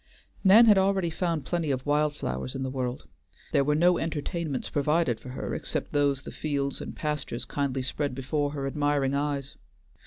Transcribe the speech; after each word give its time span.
Nan 0.43 0.65
had 0.65 0.79
already 0.79 1.11
found 1.11 1.45
plenty 1.45 1.69
of 1.69 1.85
wild 1.85 2.15
flowers 2.15 2.55
in 2.55 2.63
the 2.63 2.71
world; 2.71 3.07
there 3.51 3.63
were 3.63 3.75
no 3.75 3.99
entertainments 3.99 4.67
provided 4.67 5.19
for 5.19 5.29
her 5.29 5.53
except 5.53 5.91
those 5.91 6.23
the 6.23 6.31
fields 6.31 6.81
and 6.81 6.95
pastures 6.95 7.45
kindly 7.45 7.83
spread 7.83 8.15
before 8.15 8.49
her 8.53 8.65
admiring 8.65 9.13
eyes. 9.13 9.57